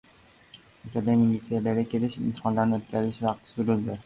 [0.87, 3.99] Akademik liseylarga kirish imtihonlarini o‘tkazish vaqti surildi